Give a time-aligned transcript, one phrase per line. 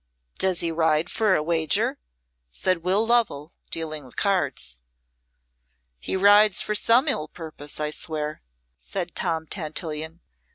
[0.39, 1.99] "Does he ride for a wager?"
[2.49, 4.81] said Will Lovell, dealing the cards.
[5.99, 8.41] "He rides for some ill purpose, I swear,"
[8.79, 10.21] said Tom Tantillion.